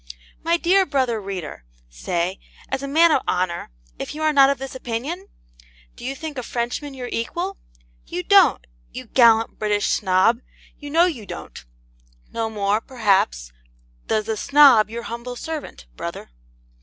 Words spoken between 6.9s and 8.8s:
your equal? You don't